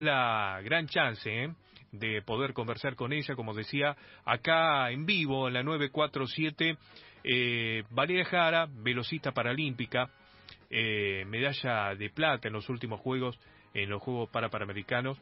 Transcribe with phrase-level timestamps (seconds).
[0.00, 1.52] la gran chance ¿eh?
[1.90, 6.76] de poder conversar con ella, como decía, acá en vivo, en la 947,
[7.24, 10.10] eh, Valeria Jara, velocista paralímpica,
[10.70, 13.38] eh, medalla de plata en los últimos Juegos,
[13.74, 15.18] en los Juegos Parapanamericanos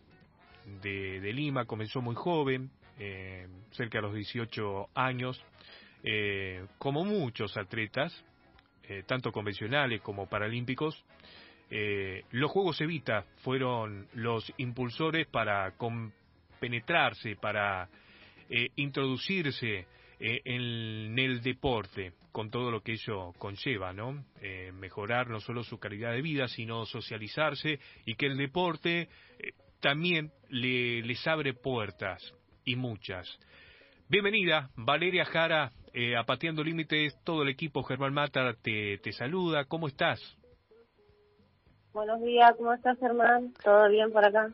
[0.83, 5.43] de, de Lima, comenzó muy joven, eh, cerca de los 18 años,
[6.79, 8.13] como muchos atletas,
[9.06, 11.04] tanto convencionales como paralímpicos,
[11.71, 15.72] eh, los Juegos Evita fueron los impulsores para
[16.60, 17.88] penetrarse, para
[18.48, 19.87] eh, introducirse
[20.21, 24.24] eh, en el deporte, con todo lo que ello conlleva, ¿no?
[24.41, 29.09] Eh, mejorar no solo su calidad de vida, sino socializarse y que el deporte
[29.80, 32.23] también le, les abre puertas,
[32.65, 33.27] y muchas.
[34.09, 35.73] Bienvenida, Valeria Jara,
[36.19, 40.21] a Pateando Límites, todo el equipo Germán Mata te, te saluda, ¿cómo estás?
[41.97, 43.55] Buenos días, ¿cómo estás, Germán?
[43.65, 44.53] ¿Todo bien por acá?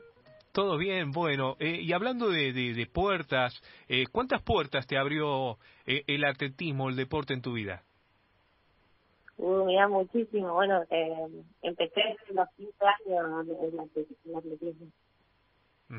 [0.52, 5.58] Todo bien, bueno, eh, y hablando de, de, de puertas, eh, ¿cuántas puertas te abrió
[5.84, 7.82] eh, el atletismo, el deporte en tu vida?
[9.38, 10.54] Uh, mira, muchísimo.
[10.54, 11.26] Bueno, eh,
[11.62, 12.72] empecé a los 15
[13.08, 13.80] años el
[14.36, 14.86] atletismo.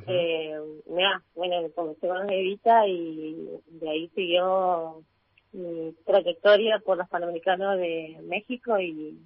[0.08, 5.04] Eh, mira, bueno, comencé con Evita y de ahí siguió
[5.52, 9.20] mi trayectoria por los Panamericanos de México y,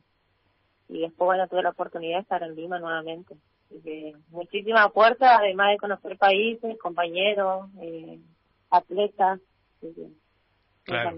[0.90, 3.36] y después, bueno, tuve la oportunidad de estar en Lima nuevamente.
[3.84, 8.20] Que muchísimas puertas, además de conocer países, compañeros, eh,
[8.70, 9.42] atletas.
[10.84, 11.10] Claro.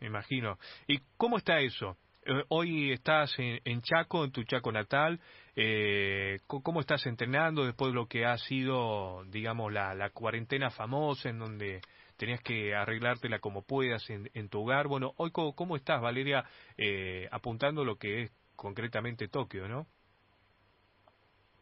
[0.00, 0.58] Me imagino.
[0.86, 1.96] ¿Y cómo está eso?
[2.24, 5.20] Eh, Hoy estás en, en Chaco, en tu Chaco natal.
[5.54, 11.28] Eh, ¿Cómo estás entrenando después de lo que ha sido, digamos, la, la cuarentena famosa
[11.28, 11.80] en donde
[12.16, 14.86] tenías que arreglártela como puedas en, en tu hogar?
[14.88, 16.44] Bueno, hoy co- ¿cómo estás, Valeria,
[16.78, 19.86] eh, apuntando lo que es concretamente Tokio, no?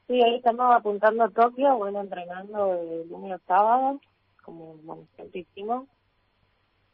[0.06, 4.00] Sí, ahí estamos apuntando a Tokio, bueno, entrenando de lunes sábado,
[4.42, 5.88] como bueno, siempre hicimos.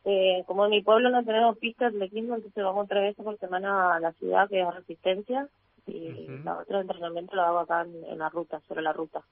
[0.05, 3.38] Eh, como en mi pueblo no tenemos pistas de atletismo, entonces vamos tres veces por
[3.38, 5.49] semana a la ciudad, que es Resistencia,
[5.87, 6.44] y Ujú.
[6.44, 9.22] la otro entrenamiento lo hago acá en, en la ruta, sobre la ruta.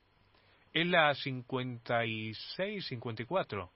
[0.73, 3.71] Es la 56, 54.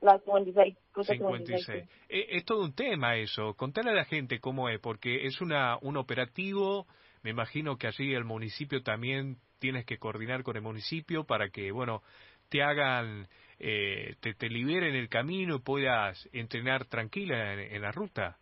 [0.00, 1.64] La 56, ruta 56.
[1.66, 1.88] 56.
[2.08, 3.54] Eh, Es todo un tema eso.
[3.54, 6.86] Contale a la gente cómo es, porque es una un operativo.
[7.22, 11.72] Me imagino que allí el municipio también tienes que coordinar con el municipio para que,
[11.72, 12.02] bueno,
[12.50, 13.26] te hagan,
[13.58, 18.38] eh, te, te liberen el camino y puedas entrenar tranquila en, en la ruta.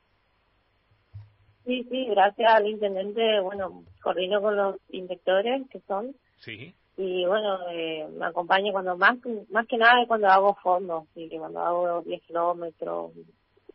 [1.65, 6.75] Sí, sí, gracias al intendente, bueno, coordino con los inspectores que son, Sí.
[6.97, 9.19] Y bueno, eh, me acompaña cuando más
[9.51, 13.13] más que nada es cuando hago fondos, y que cuando hago 10 kilómetros,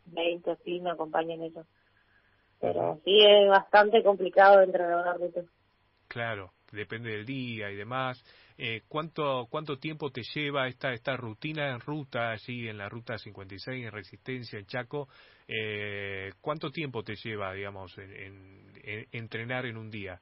[0.06, 1.66] 20, así, me acompañan ellos.
[2.60, 3.02] Pero Ujú.
[3.04, 5.42] sí es bastante complicado entrenar una ruta.
[6.08, 8.22] Claro, depende del día y demás.
[8.58, 13.16] Eh, ¿cuánto, ¿Cuánto tiempo te lleva esta, esta rutina en ruta, allí en la ruta
[13.16, 15.08] 56, en Resistencia, en Chaco?
[15.46, 20.20] Eh, ¿Cuánto tiempo te lleva, digamos, en, en- en- entrenar en un día?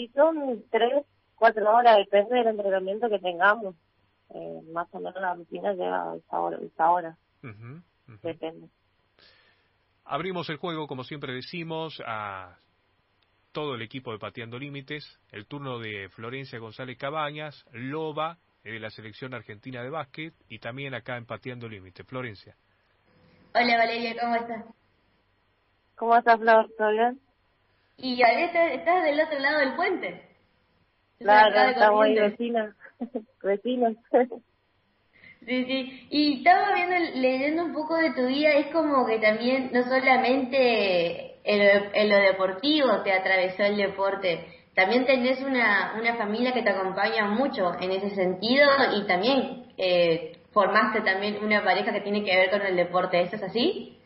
[0.00, 3.74] Y son 3, 4 horas, depende del entrenamiento que tengamos.
[4.30, 7.82] Eh, más o menos la rutina lleva esa hora, esa hora ujú.
[8.22, 8.68] depende.
[10.06, 12.56] Abrimos el juego, como siempre decimos, a
[13.52, 15.20] todo el equipo de Pateando Límites.
[15.32, 20.60] El turno de Florencia González Cabañas, Loba, eh, de la selección argentina de básquet, y
[20.60, 22.06] también acá en Pateando Límites.
[22.06, 22.56] Florencia.
[23.54, 24.64] Hola Valeria, ¿cómo estás?
[25.96, 26.70] ¿Cómo estás, Flor?
[26.78, 27.20] ¿Todo bien?
[28.02, 30.22] Y Valeria, estás, del otro lado del puente.
[31.18, 32.74] Claro, de estamos ahí vecinas,
[33.42, 33.96] vecinos.
[35.46, 36.06] Sí, sí.
[36.10, 41.36] Y estaba viendo, leyendo un poco de tu vida, es como que también, no solamente
[41.44, 46.70] en, en lo deportivo te atravesó el deporte, también tenés una, una familia que te
[46.70, 52.36] acompaña mucho en ese sentido y también eh, formaste también una pareja que tiene que
[52.36, 53.99] ver con el deporte, ¿eso es así?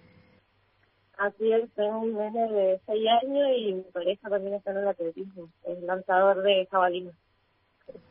[1.19, 4.89] Así es, tengo un nene de 6 años y mi pareja también está en el
[4.89, 7.13] atletismo, es lanzador de jabalina.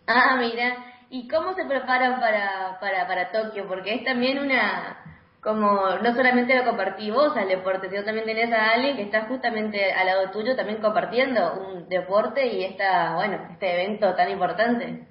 [0.08, 0.78] Ah, mira,
[1.10, 3.68] ¿y cómo se preparan para, para, para Tokio?
[3.68, 4.98] Porque es también una,
[5.42, 9.26] como, no solamente lo compartís vos al deporte, sino también tenés a alguien que está
[9.26, 15.08] justamente al lado tuyo también compartiendo un deporte y esta, bueno, este evento tan importante.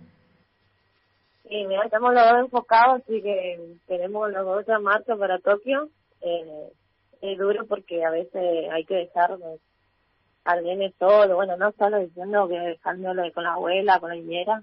[1.45, 5.91] Y mira, estamos los dos enfocados, así que tenemos los dos marcha para Tokio.
[6.23, 6.73] Eh,
[7.23, 9.39] es duro porque a veces hay que dejar
[10.45, 14.63] al nene solo, bueno, no solo diciendo que dejándolo con la abuela, con la niñera,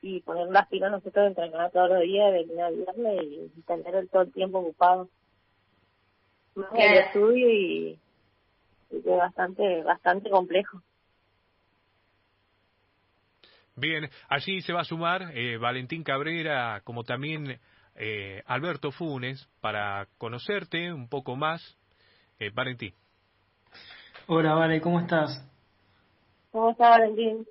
[0.00, 3.24] y poner las pilas nosotros de entrenar todos los días, de lunes a viernes
[3.56, 5.08] y tener el todo el tiempo ocupado.
[6.54, 7.06] Más el Claro.
[7.06, 7.98] estudio y,
[8.90, 10.80] y que es bastante, bastante complejo.
[13.76, 17.58] Bien, allí se va a sumar eh, Valentín Cabrera, como también
[17.96, 21.76] eh, Alberto Funes, para conocerte un poco más.
[22.38, 22.92] Eh, Valentín.
[24.26, 25.46] Hola, Vale, ¿cómo estás?
[26.50, 27.46] ¿Cómo está Valentín?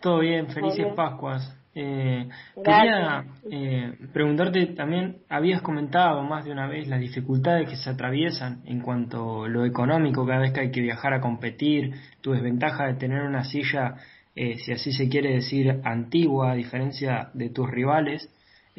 [0.00, 1.54] Todo bien, felices Pascuas.
[1.74, 7.90] Eh, quería eh, preguntarte también, habías comentado más de una vez las dificultades que se
[7.90, 12.32] atraviesan en cuanto a lo económico cada vez que hay que viajar a competir, tu
[12.32, 13.94] desventaja de tener una silla,
[14.34, 18.28] eh, si así se quiere decir, antigua a diferencia de tus rivales.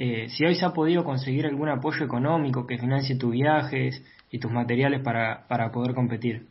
[0.01, 4.01] Eh, si hoy se ha podido conseguir algún apoyo económico que financie tus viajes
[4.31, 6.47] y tus materiales para, para poder competir.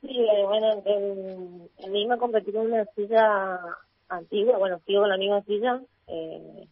[0.00, 3.60] Sí, bueno, en, en Lima competí con una silla
[4.08, 6.66] antigua, bueno, sigo con la misma silla, eh,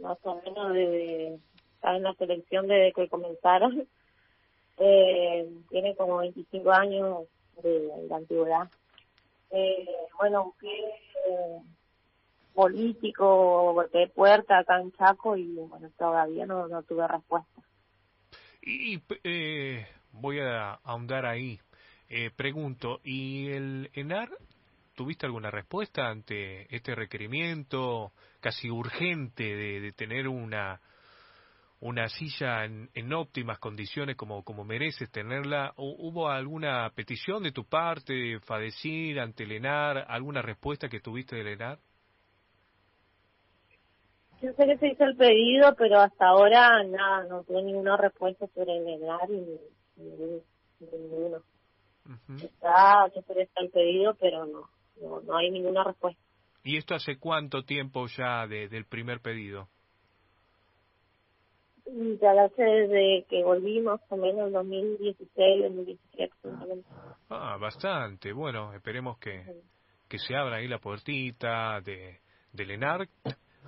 [0.00, 1.34] más o menos desde,
[1.74, 3.86] está en la selección desde que comenzaron.
[4.78, 7.28] Eh, tiene como 25 años
[7.62, 8.68] de, antigüedad.
[9.50, 11.62] Eh, bueno, eh,
[12.56, 17.62] político, golpeé puerta acá Chaco y bueno, todavía no, tuve respuesta.
[18.62, 21.60] Y eh, voy a ahondar ahí.
[22.08, 24.30] Eh, pregunto, ¿y el ENAR
[24.96, 30.80] ¿Tuviste alguna respuesta ante este requerimiento casi urgente de, de tener una
[31.80, 35.74] una silla en, en, óptimas condiciones como, como mereces tenerla?
[35.76, 41.48] ¿Hubo alguna petición de tu parte, Fadecir, ante el ENAR, alguna respuesta que tuviste del
[41.48, 41.78] ENAR?
[44.46, 48.46] Yo sé que se hizo el pedido, pero hasta ahora nada, no tuve ninguna respuesta
[48.54, 49.58] sobre el ENAR y
[50.78, 51.38] ninguno.
[52.06, 52.44] Uh -huh.
[52.44, 54.70] Está, que está el pedido, pero no,
[55.02, 56.22] no, no hay ninguna respuesta.
[56.62, 59.66] ¿Y esto hace cuánto tiempo ya de, del primer pedido?
[61.86, 66.32] Ya hace desde que volvimos, o menos en 2016, 2017.
[67.30, 68.32] Ah, bastante.
[68.32, 69.52] Bueno, esperemos que, sí.
[70.08, 72.20] que se abra ahí la puertita de,
[72.52, 73.08] del ENAR.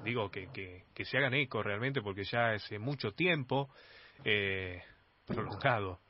[0.00, 3.68] Digo, que, que, que se hagan eco realmente, porque ya hace mucho tiempo
[4.24, 4.82] eh,
[5.26, 6.00] prolongado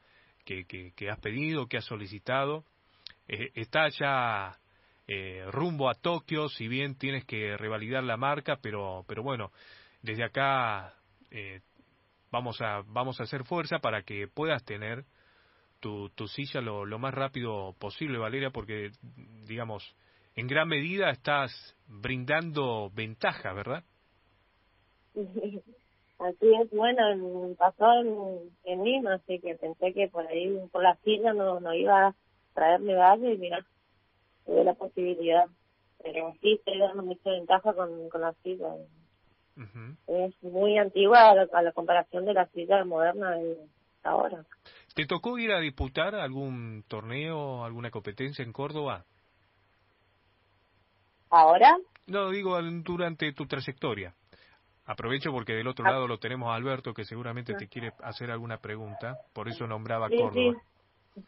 [0.44, 2.64] que, que, que has pedido, que has solicitado.
[3.29, 4.58] Eh, está ya
[5.06, 9.52] eh, rumbo a Tokio, si bien tienes que revalidar la marca, pero, pero bueno,
[10.02, 10.94] desde acá
[11.31, 11.61] eh,
[12.31, 15.05] vamos, a, vamos a hacer fuerza para que puedas tener
[15.81, 18.90] tu, tu silla lo, lo más rápido posible, Valeria, porque,
[19.46, 19.94] digamos,
[20.38, 21.50] en gran medida estás
[21.88, 23.82] brindando ventaja, ¿verdad?
[26.20, 30.96] Así es, bueno, pasó en, en Lima, así que pensé que por ahí, por la
[31.05, 32.14] silla no, no iba a
[32.55, 33.64] traer medalla y mira,
[34.44, 35.46] tuve la posibilidad.
[36.02, 38.67] Pero sí estoy dando mucha ventaja con, con la silla.
[38.67, 39.96] Uh -huh.
[40.08, 43.56] Es muy antigua a la, a la, comparación de la silla moderna de
[44.02, 44.44] ahora.
[44.96, 49.05] ¿Te tocó ir a disputar algún torneo, alguna competencia en Córdoba?
[51.30, 51.76] ¿Ahora?
[52.06, 54.14] No, digo durante tu trayectoria.
[54.86, 55.90] Aprovecho porque del otro ah.
[55.90, 60.08] lado lo tenemos a Alberto que seguramente te quiere hacer alguna pregunta, por eso nombraba
[60.08, 60.62] sí, Córdoba.
[61.14, 61.22] Sí.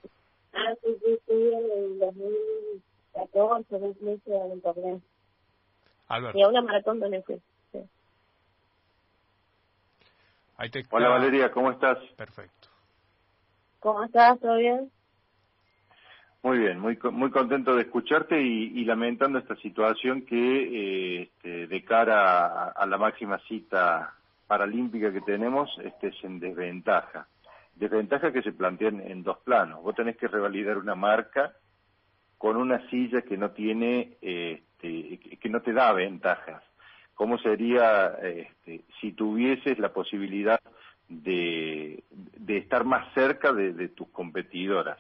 [0.55, 5.01] Ah, sí, sí, sí, en el 2014, 2015 en el torneo.
[6.09, 6.39] Alberto.
[6.39, 7.41] Y a una maratón donde fui.
[7.73, 7.81] Sí.
[10.57, 10.83] Ahí te...
[10.91, 11.99] Hola Valeria, ¿cómo estás?
[12.17, 12.69] Perfecto.
[13.81, 14.41] ¿Cómo estás?
[14.41, 14.91] ¿Todo bien?
[16.43, 21.85] Muy bien, muy muy contento de escucharte y, lamentando esta situación que eh, este, de
[21.85, 24.15] cara a, la máxima cita
[24.47, 27.29] paralímpica que tenemos este, es en desventaja.
[27.75, 29.83] Desventaja que se plantea en, dos planos.
[29.83, 31.53] Vos tenés que revalidar una marca
[32.39, 36.63] con una silla que no tiene, este, que no te da ventajas.
[37.15, 40.59] ¿Cómo sería este, si tuvieses la posibilidad
[41.07, 42.03] de,
[42.49, 44.99] estar más cerca de tus competidoras?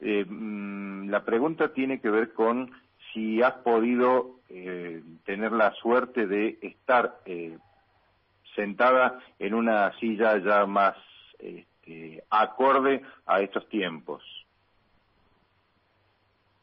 [0.00, 2.70] Eh, la pregunta tiene que ver con
[3.12, 7.58] si has podido eh, tener la suerte de estar eh,
[8.54, 10.96] sentada en una silla ya más
[11.38, 14.22] este, acorde a estos tiempos.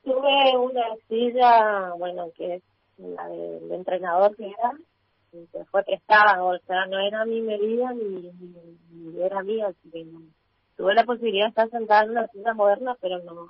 [0.03, 2.63] Tuve una silla, bueno, que es
[2.97, 4.71] la del de entrenador que era,
[5.31, 9.91] que fue prestada, o sea, no era mi medida ni, ni, ni era mía, así
[9.91, 10.21] que no
[10.77, 13.49] tuve la posibilidad de estar sentada en una silla moderna, pero no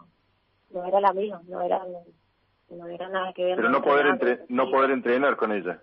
[0.71, 2.03] no era la mía, no era no,
[2.75, 3.55] no era nada que ver.
[3.55, 5.79] Pero no poder entre, no poder entrenar con ella.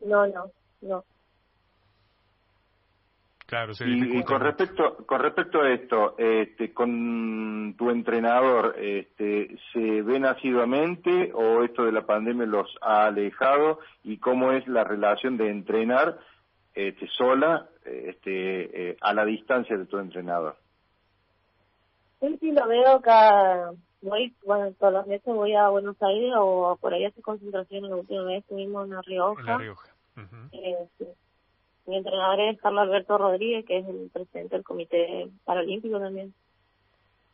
[0.00, 0.50] No, no,
[0.82, 1.04] no.
[3.46, 9.58] Claro, se y, y, con respecto con respecto a esto, este, con tu entrenador, este,
[9.72, 14.84] ¿se ven asiduamente o esto de la pandemia los ha alejado y cómo es la
[14.84, 16.18] relación de entrenar
[16.74, 20.56] este, sola este, eh, a la distancia de tu entrenador?
[22.20, 26.76] Sí, sí, lo veo cada, voy, bueno, todos los meses voy a Buenos Aires o
[26.80, 27.88] por ahí hace concentración.
[27.88, 29.40] La última vez estuvimos en La Rioja.
[29.40, 29.88] En La Rioja.
[30.52, 30.88] eh,
[31.86, 36.32] Mi entrenador es Carlos Alberto Rodríguez, que es el presidente del Comité Paralímpico también.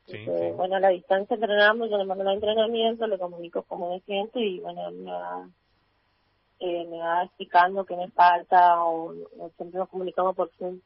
[0.06, 0.24] Sí,
[0.56, 4.38] Bueno, a la distancia entrenamos, yo le mando el entrenamiento, le comunico cómo me siento
[4.40, 5.46] y bueno, me va,
[6.60, 9.14] eh, me va explicando qué me falta o,
[9.56, 10.80] siempre nos comunicamos por Zoom.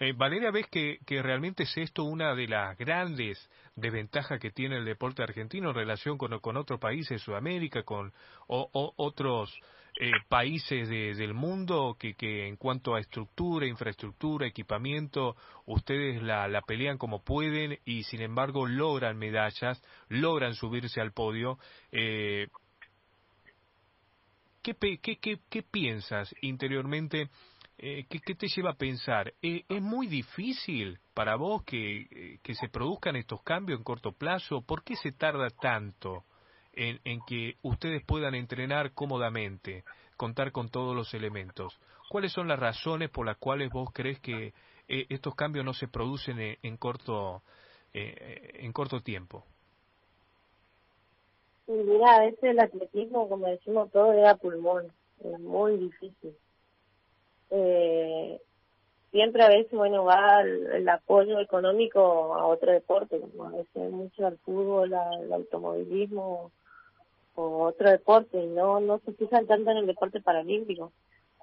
[0.00, 4.84] eh, Valeria, ¿ves que, realmente es esto una de las grandes desventajas que tiene el
[4.84, 8.12] deporte argentino en relación con, otros países de Sudamérica, con
[8.48, 9.56] o, otros
[10.00, 15.36] eh, países del mundo que, que en cuanto a estructura, infraestructura, equipamiento,
[15.66, 21.58] ustedes la, la pelean como pueden y sin embargo logran medallas, logran subirse al podio.
[21.92, 22.48] Eh,
[24.64, 27.28] ¿qué, qué, qué, ¿Qué piensas interiormente?
[27.78, 29.34] Eh, ¿qué, ¿qué, te lleva a pensar?
[29.42, 34.12] Eh, ¿Es muy difícil para vos que, eh, que, se produzcan estos cambios en corto
[34.12, 34.62] plazo?
[34.62, 36.24] ¿Por qué se tarda tanto?
[36.76, 39.84] en, que ustedes puedan entrenar cómodamente,
[40.16, 41.78] contar con todos los elementos.
[42.08, 44.52] ¿Cuáles son las razones por las cuales vos crees que
[44.88, 47.42] eh, estos cambios no se producen en, corto
[47.92, 49.44] eh, en corto tiempo?
[51.66, 54.92] Mira, a veces el atletismo, como decimos todo, era pulmón,
[55.24, 56.36] es muy difícil.
[57.50, 58.40] Eh,
[59.10, 64.26] siempre a veces, bueno, va el, apoyo económico a otro deporte, como a veces mucho
[64.26, 66.50] al fútbol, al automovilismo,
[67.36, 70.92] o otro deporte y no no se fijan tanto en el deporte paralímpico.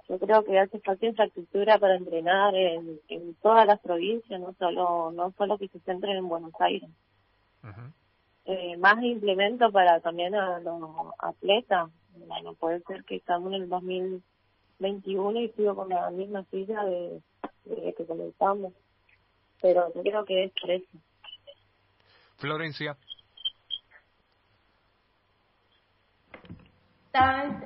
[0.07, 5.11] Yo creo que hace falta infraestructura para entrenar en, en todas las provincias, no solo
[5.11, 6.89] no solo que se centren en Buenos Aires.
[8.45, 10.81] Eh, más implementos para también a los
[11.19, 11.89] atletas.
[12.27, 17.21] Bueno, puede ser que estamos en el 2021 y sigo con la misma silla de,
[17.65, 18.73] de que comenzamos.
[19.61, 20.97] Pero yo creo que es por eso.
[22.37, 22.97] Florencia.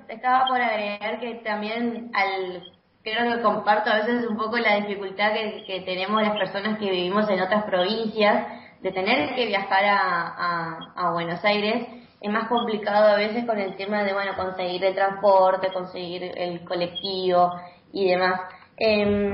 [0.07, 2.63] Estaba, por agregar que también al
[3.03, 7.29] creo que comparto a veces un poco la dificultad que, tenemos las personas que vivimos
[7.29, 8.47] en otras provincias
[8.85, 11.87] de tener que viajar a, a, Buenos Aires.
[12.21, 16.63] Es más complicado a veces con el tema de, bueno, conseguir el transporte, conseguir el
[16.63, 17.51] colectivo
[17.91, 18.41] y demás.
[18.77, 19.33] Eh,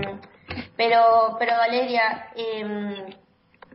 [0.77, 3.13] pero, pero Valeria, eh,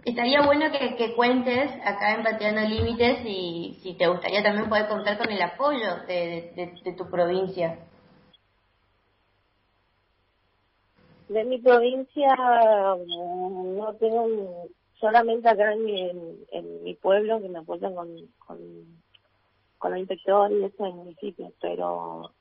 [0.07, 5.19] estaría bueno que, cuentes acá en Pateando Límites y si te gustaría también poder contar
[5.19, 7.81] con el apoyo de, tu provincia.
[11.29, 14.27] De mi provincia mm, no tengo
[15.01, 16.01] solamente acá en mi,
[16.51, 18.59] en, mi pueblo que me apoyan con, con,
[19.79, 22.33] con la inspector y ese municipio, pero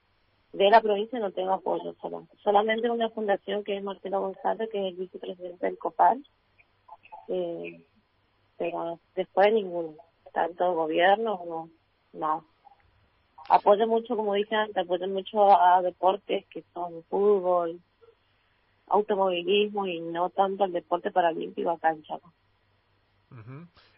[0.56, 1.96] de la provincia no tengo apoyo
[2.42, 6.26] Solamente una fundación que es Marcelo González, que es el vicepresidente del COPAL,
[7.28, 7.84] eh,
[8.58, 9.96] pero después ninguno,
[10.34, 11.70] tanto gobierno no,
[12.14, 12.46] no.
[13.50, 17.82] Apoyo mucho, como dije antes, apoyo mucho a deportes que son fútbol,
[18.88, 22.32] automovilismo y no tanto al deporte paralímpico acá en Chaco.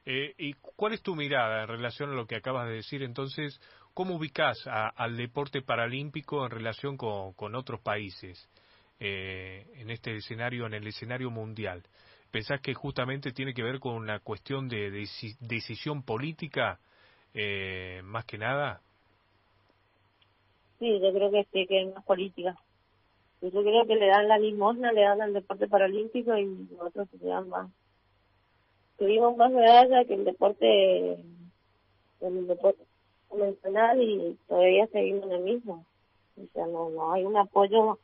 [0.05, 3.03] Eh, ¿Y cuál es tu mirada en relación a lo que acabas de decir?
[3.03, 3.59] Entonces,
[3.93, 8.49] ¿cómo ubicas al deporte paralímpico en relación con, con otros países
[8.99, 11.83] eh, en este escenario, en el escenario mundial?
[12.31, 14.91] ¿Pensás que justamente tiene que ver con una cuestión de,
[15.39, 16.79] decisión política
[17.33, 18.81] eh, más que nada?
[20.79, 22.55] Sí, yo creo que sí, que es más política.
[23.41, 27.25] Yo creo que le dan la limosna, le dan al deporte paralímpico y nosotros se
[27.25, 27.69] dan más.
[28.97, 31.13] Tuvimos más medallas que el deporte,
[32.21, 32.83] el deporte
[33.27, 35.85] convencional y todavía seguimos en el mismo.
[36.37, 37.99] O sea, no, no hay un apoyo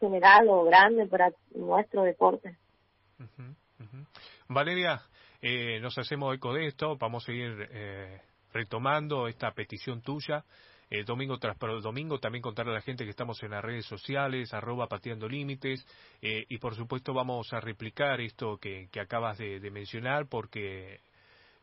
[0.00, 2.56] general o grande para nuestro deporte.
[4.48, 5.00] Valeria,
[5.42, 8.20] eh, nos hacemos eco de esto, vamos a ir eh,
[8.52, 10.44] retomando esta petición tuya.
[10.90, 14.52] Eh, domingo tras domingo también contarle a la gente que estamos en las redes sociales,
[14.52, 15.86] arroba pateando límites,
[16.20, 21.00] y por supuesto vamos a replicar esto que, acabas de, mencionar porque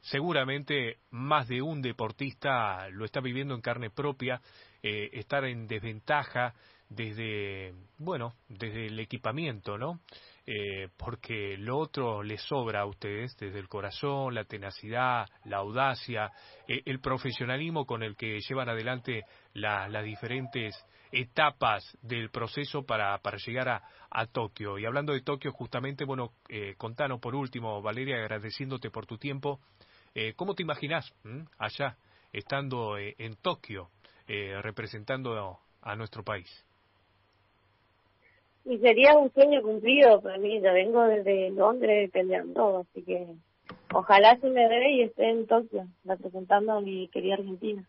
[0.02, 4.42] seguramente más de un deportista lo está viviendo en carne propia,
[4.82, 6.54] estar en desventaja
[6.90, 10.00] desde, bueno, desde el equipamiento, ¿no?
[10.48, 16.32] Eh, porque lo otro les sobra a ustedes, desde el corazón, la tenacidad, la audacia,
[16.68, 20.74] eh, el profesionalismo con el que llevan adelante las diferentes
[21.12, 24.78] etapas del proceso para, para llegar a, a, Tokio.
[24.78, 29.60] Y hablando de Tokio, justamente, bueno, eh, contanos por último, Valeria, agradeciéndote por tu tiempo,
[30.16, 31.14] eh, ¿cómo te imaginas
[31.58, 31.98] allá,
[32.32, 33.92] estando eh, en Tokio,
[34.28, 36.67] representando a nuestro país?
[38.70, 40.60] Y sería un sueño cumplido para mí.
[40.62, 43.28] Ya vengo desde Londres peleando, así que
[43.94, 47.88] ojalá se me dé y esté en Tokio representando a mi querida Argentina.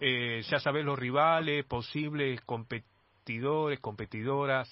[0.00, 4.68] eh, ya sabes los rivales, posibles competidores, competidoras,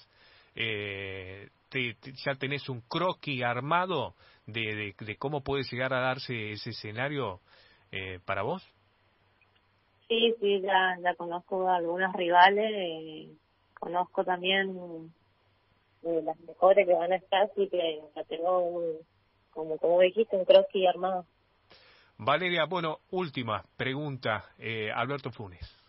[0.55, 6.71] eh, te, ya tenés un croquis armado de, de, cómo puede llegar a darse ese
[6.71, 7.39] escenario
[7.91, 8.61] eh, para vos.
[10.09, 13.29] Sí, sí, ya, ya conozco a algunas rivales, eh,
[13.83, 15.11] conozco también
[16.03, 18.83] eh, las mejores que van a estar, así que ya tengo un,
[19.51, 21.25] como, como dijiste, un croquis armado.
[22.17, 25.79] Valeria, bueno, última pregunta, eh, Alberto Funes.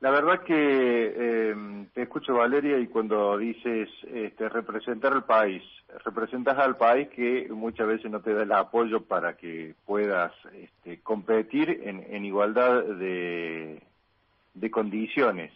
[0.00, 1.54] La verdad que eh,
[1.94, 5.62] te escucho Valeria y cuando dices este, representar al país,
[6.04, 11.00] representas al país que muchas veces no te da el apoyo para que puedas este,
[11.00, 13.82] competir en, en igualdad de,
[14.54, 15.52] de, condiciones.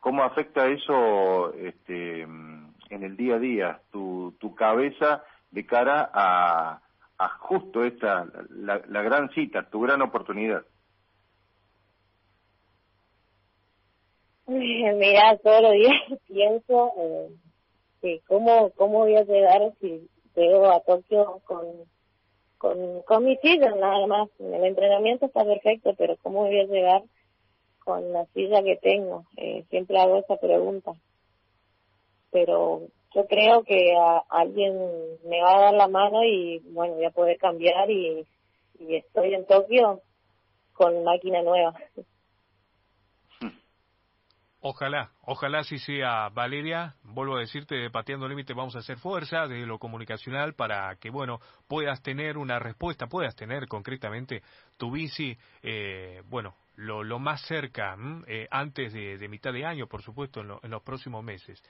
[0.00, 6.80] ¿Cómo afecta eso este, en el día a día, tu, tu cabeza de cara a,
[7.18, 10.64] a justo esta, la, la gran cita, tu gran oportunidad?
[14.46, 15.94] Mira, todos los días
[16.28, 17.28] pienso eh,
[18.00, 21.66] que cómo, cómo voy a llegar si llego a Tokio con,
[22.58, 24.28] con, con mi silla, nada más.
[24.38, 27.02] El entrenamiento está perfecto, pero cómo voy a llegar
[27.86, 29.24] con la silla que tengo.
[29.36, 30.92] Eh, siempre hago esa pregunta.
[32.32, 32.82] Pero
[33.14, 34.76] yo creo que a, alguien
[35.24, 38.26] me va a dar la mano y bueno, voy a poder cambiar y,
[38.80, 40.00] y estoy en Tokio
[40.72, 41.74] con máquina nueva.
[44.68, 46.96] Ojalá, ojalá sí sea Valeria.
[47.04, 51.08] Vuelvo a decirte, de Pateando Límite vamos a hacer fuerza desde lo comunicacional para que,
[51.08, 51.38] bueno,
[51.68, 54.42] puedas tener una respuesta, puedas tener concretamente
[54.76, 59.86] tu bici, eh, bueno, lo, lo más cerca, eh, antes de, de, mitad de año,
[59.86, 61.62] por supuesto, en, en los próximos meses.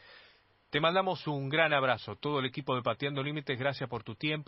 [0.70, 4.44] Te mandamos un gran abrazo, todo el equipo de Pateando Límites, gracias por tu tiempo.